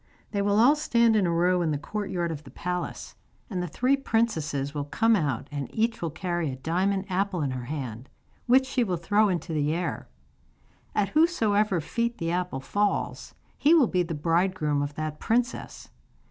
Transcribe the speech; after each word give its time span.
They 0.31 0.41
will 0.41 0.57
all 0.59 0.75
stand 0.75 1.15
in 1.15 1.27
a 1.27 1.31
row 1.31 1.61
in 1.61 1.69
the 1.69 1.77
courtyard 1.77 2.31
of 2.31 2.43
the 2.43 2.49
palace, 2.49 3.13
and 3.51 3.61
the 3.61 3.67
three 3.67 3.95
princesses 3.95 4.73
will 4.73 4.85
come 4.85 5.15
out, 5.15 5.47
and 5.51 5.69
each 5.71 6.01
will 6.01 6.09
carry 6.09 6.49
a 6.49 6.55
diamond 6.55 7.05
apple 7.07 7.43
in 7.43 7.51
her 7.51 7.65
hand, 7.65 8.09
which 8.47 8.65
she 8.65 8.83
will 8.83 8.97
throw 8.97 9.29
into 9.29 9.53
the 9.53 9.75
air. 9.75 10.07
At 10.95 11.09
whosesoever 11.09 11.79
feet 11.81 12.17
the 12.17 12.31
apple 12.31 12.61
falls 12.61 13.35
he 13.59 13.75
will 13.75 13.85
be 13.87 14.01
the 14.01 14.15
bridegroom 14.15 14.81
of 14.81 14.95
that 14.95 15.19
princess. 15.19 15.89